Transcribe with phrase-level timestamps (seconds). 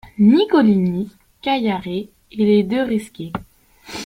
[0.17, 1.11] Nicolini,
[1.43, 3.31] Gayarré et les deux Rezké.